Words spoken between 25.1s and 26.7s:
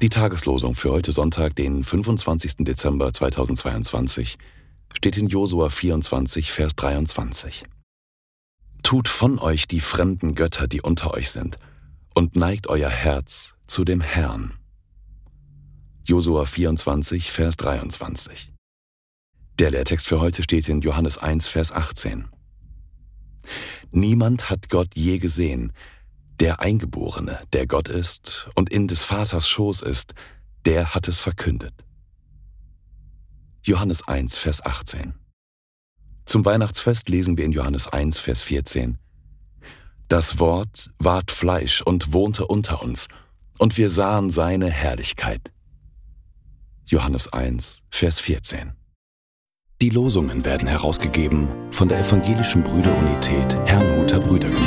gesehen, der